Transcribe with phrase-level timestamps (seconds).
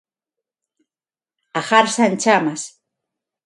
[1.59, 2.61] A garza en chamas.